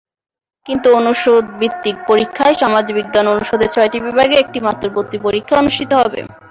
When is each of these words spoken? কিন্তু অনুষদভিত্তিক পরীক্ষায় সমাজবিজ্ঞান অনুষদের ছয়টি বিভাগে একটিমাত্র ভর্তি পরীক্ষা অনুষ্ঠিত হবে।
কিন্তু 0.65 0.87
অনুষদভিত্তিক 0.99 1.95
পরীক্ষায় 2.07 2.55
সমাজবিজ্ঞান 2.55 3.25
অনুষদের 3.33 3.69
ছয়টি 3.69 3.97
বিভাগে 4.01 4.35
একটিমাত্র 4.37 4.85
ভর্তি 4.95 5.17
পরীক্ষা 5.25 5.55
অনুষ্ঠিত 5.57 5.91
হবে। 6.01 6.19